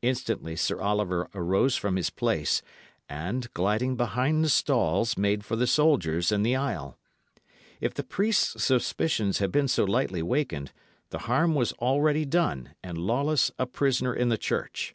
Instantly 0.00 0.56
Sir 0.56 0.80
Oliver 0.80 1.28
arose 1.34 1.76
from 1.76 1.96
his 1.96 2.08
place, 2.08 2.62
and, 3.06 3.52
gliding 3.52 3.96
behind 3.96 4.42
the 4.42 4.48
stalls, 4.48 5.18
made 5.18 5.44
for 5.44 5.56
the 5.56 5.66
soldiers 5.66 6.32
in 6.32 6.42
the 6.42 6.56
aisle. 6.56 6.96
If 7.78 7.92
the 7.92 8.02
priest's 8.02 8.64
suspicions 8.64 9.40
had 9.40 9.52
been 9.52 9.68
so 9.68 9.84
lightly 9.84 10.22
wakened, 10.22 10.72
the 11.10 11.18
harm 11.18 11.54
was 11.54 11.72
already 11.74 12.24
done, 12.24 12.76
and 12.82 12.96
Lawless 12.96 13.50
a 13.58 13.66
prisoner 13.66 14.14
in 14.14 14.30
the 14.30 14.38
church. 14.38 14.94